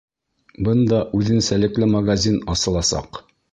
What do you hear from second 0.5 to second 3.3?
Бында үҙенсәлекле магазин асыласаҡ.